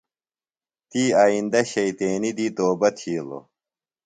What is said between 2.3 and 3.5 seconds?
دی توبہ تِھیلوۡ۔